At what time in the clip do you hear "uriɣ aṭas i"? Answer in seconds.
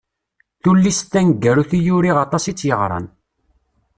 1.95-2.53